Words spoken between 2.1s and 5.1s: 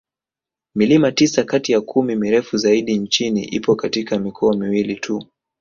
mirefu zaidi nchini ipo katika mikoa miwili